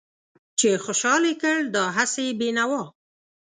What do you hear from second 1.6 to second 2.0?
دا